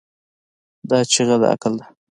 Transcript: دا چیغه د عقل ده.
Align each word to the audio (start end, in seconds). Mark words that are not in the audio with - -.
دا 0.89 0.97
چیغه 1.11 1.35
د 1.41 1.43
عقل 1.53 1.73
ده. 1.79 1.85